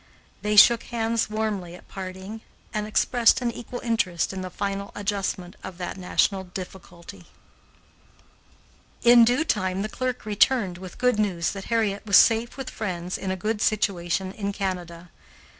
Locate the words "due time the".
9.23-9.89